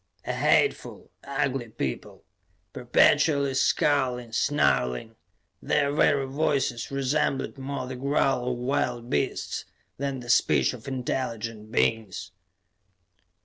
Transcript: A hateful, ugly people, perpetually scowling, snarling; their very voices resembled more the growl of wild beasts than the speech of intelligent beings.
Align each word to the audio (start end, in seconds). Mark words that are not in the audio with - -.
A 0.25 0.33
hateful, 0.33 1.11
ugly 1.23 1.69
people, 1.69 2.23
perpetually 2.73 3.53
scowling, 3.53 4.31
snarling; 4.31 5.15
their 5.61 5.91
very 5.91 6.25
voices 6.25 6.89
resembled 6.89 7.59
more 7.59 7.85
the 7.85 7.95
growl 7.95 8.51
of 8.51 8.57
wild 8.57 9.11
beasts 9.11 9.63
than 9.97 10.19
the 10.21 10.29
speech 10.31 10.73
of 10.73 10.87
intelligent 10.87 11.71
beings. 11.71 12.31